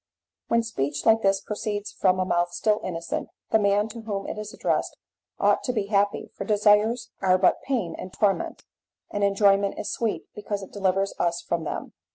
[0.47, 4.35] When speech like this proceeds from a mouth still innocent, the man to whom it
[4.39, 4.97] is addressed
[5.39, 8.63] ought to be happy, for desires are but pain and torment,
[9.11, 11.93] and enjoyment is sweet because it delivers us from them.